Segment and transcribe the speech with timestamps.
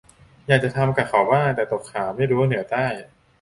[0.47, 2.85] อยากจะทำกะเขาบ้างแต่ตกข่าว ไม่รู้เหนือใต้